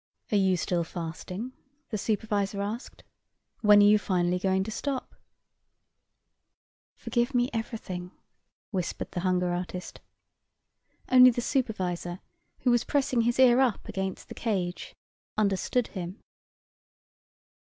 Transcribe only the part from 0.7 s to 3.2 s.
fasting?" the supervisor asked.